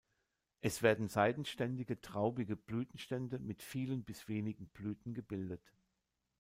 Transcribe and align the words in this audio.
Es 0.61 0.81
werden 0.81 1.09
seitenständige 1.09 2.01
traubige 2.01 2.55
Blütenstände 2.55 3.37
mit 3.37 3.61
vielen 3.61 4.03
bis 4.03 4.27
wenigen 4.27 4.67
Blüten 4.69 5.13
gebildet. 5.13 5.61